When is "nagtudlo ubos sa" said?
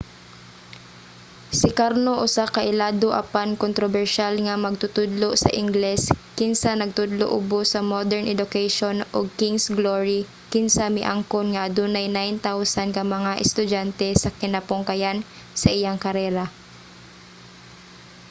6.75-7.81